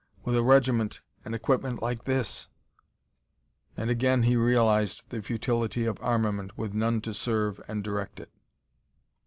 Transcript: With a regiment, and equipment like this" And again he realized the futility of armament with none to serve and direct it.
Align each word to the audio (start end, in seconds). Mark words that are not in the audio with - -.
With 0.25 0.35
a 0.35 0.41
regiment, 0.41 0.99
and 1.23 1.35
equipment 1.35 1.79
like 1.83 2.05
this" 2.05 2.47
And 3.77 3.91
again 3.91 4.23
he 4.23 4.35
realized 4.35 5.07
the 5.11 5.21
futility 5.21 5.85
of 5.85 5.99
armament 6.01 6.57
with 6.57 6.73
none 6.73 7.01
to 7.01 7.13
serve 7.13 7.61
and 7.67 7.83
direct 7.83 8.19
it. 8.19 8.31